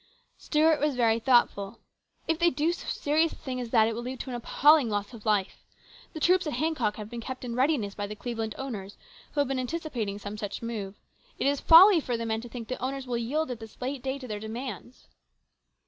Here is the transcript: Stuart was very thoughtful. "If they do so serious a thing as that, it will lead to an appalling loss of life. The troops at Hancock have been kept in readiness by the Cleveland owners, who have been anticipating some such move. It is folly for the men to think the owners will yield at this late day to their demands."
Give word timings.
Stuart 0.39 0.79
was 0.79 0.95
very 0.95 1.19
thoughtful. 1.19 1.77
"If 2.27 2.39
they 2.39 2.49
do 2.49 2.71
so 2.71 2.87
serious 2.87 3.33
a 3.33 3.35
thing 3.35 3.61
as 3.61 3.69
that, 3.69 3.87
it 3.87 3.93
will 3.93 4.01
lead 4.01 4.19
to 4.21 4.31
an 4.31 4.35
appalling 4.35 4.89
loss 4.89 5.13
of 5.13 5.27
life. 5.27 5.63
The 6.13 6.19
troops 6.19 6.47
at 6.47 6.53
Hancock 6.53 6.95
have 6.95 7.07
been 7.07 7.21
kept 7.21 7.45
in 7.45 7.55
readiness 7.55 7.93
by 7.93 8.07
the 8.07 8.15
Cleveland 8.15 8.55
owners, 8.57 8.97
who 9.33 9.41
have 9.41 9.47
been 9.47 9.59
anticipating 9.59 10.17
some 10.17 10.39
such 10.39 10.63
move. 10.63 10.95
It 11.37 11.45
is 11.45 11.61
folly 11.61 11.99
for 11.99 12.17
the 12.17 12.25
men 12.25 12.41
to 12.41 12.49
think 12.49 12.67
the 12.67 12.81
owners 12.83 13.05
will 13.05 13.15
yield 13.19 13.51
at 13.51 13.59
this 13.59 13.79
late 13.79 14.01
day 14.01 14.17
to 14.17 14.27
their 14.27 14.39
demands." 14.39 15.07